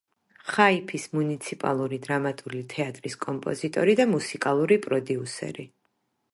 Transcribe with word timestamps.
ხაიფის 0.51 1.03
მუნიციპალური 1.17 1.99
დრამატული 2.07 2.63
თეატრის 2.73 3.19
კომპოზიტორი 3.27 3.97
და 4.03 4.11
მუსიკალური 4.17 4.83
პროდიუსერი. 4.89 5.71